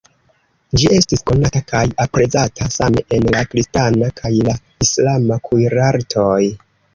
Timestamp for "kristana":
3.53-4.09